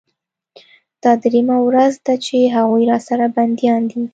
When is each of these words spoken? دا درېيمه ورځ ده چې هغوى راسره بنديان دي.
دا 1.03 1.11
درېيمه 1.23 1.57
ورځ 1.67 1.93
ده 2.05 2.13
چې 2.25 2.37
هغوى 2.55 2.83
راسره 2.91 3.25
بنديان 3.35 3.81
دي. 3.91 4.01